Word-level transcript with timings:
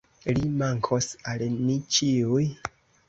Li 0.37 0.47
mankos 0.61 1.09
al 1.33 1.45
ni 1.67 1.77
ĉiuj. 1.99 2.45